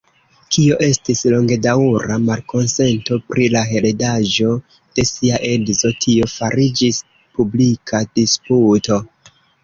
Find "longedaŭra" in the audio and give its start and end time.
1.31-2.15